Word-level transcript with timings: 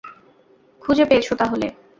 খুঁজে 0.81 1.05
পেয়েছ 1.05 1.27
তাহলে। 1.33 1.67